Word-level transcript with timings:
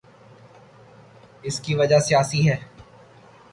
اس 1.43 1.59
کی 1.59 1.75
وجہ 1.75 1.99
سیاسی 1.99 2.49
ہے۔ 2.49 2.57